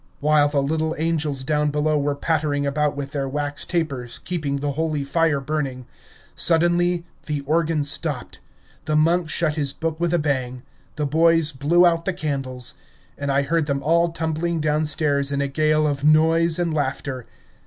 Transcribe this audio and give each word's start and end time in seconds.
While 0.19 0.47
the 0.47 0.63
little 0.63 0.95
angels 0.97 1.43
down 1.43 1.69
below 1.69 1.95
were 1.95 2.15
pattering 2.15 2.65
about 2.65 2.95
with 2.97 3.11
their 3.11 3.29
wax 3.29 3.67
tapers, 3.67 4.17
keeping 4.17 4.55
the 4.55 4.71
holy 4.71 5.03
fire 5.03 5.39
burning, 5.39 5.85
suddenly 6.35 7.05
the 7.27 7.41
organ 7.41 7.83
stopped, 7.83 8.39
the 8.85 8.95
monk 8.95 9.29
shut 9.29 9.53
his 9.53 9.73
book 9.73 9.99
with 9.99 10.11
a 10.11 10.17
bang, 10.17 10.63
the 10.95 11.05
boys 11.05 11.51
blew 11.51 11.85
out 11.85 12.05
the 12.05 12.13
candles, 12.13 12.73
and 13.15 13.31
I 13.31 13.43
heard 13.43 13.67
them 13.67 13.83
all 13.83 14.09
tumbling 14.11 14.59
down 14.59 14.87
stairs 14.87 15.31
in 15.31 15.39
a 15.39 15.47
gale 15.47 15.85
of 15.85 16.03
noise 16.03 16.57
and 16.57 16.73
laughter. 16.73 17.27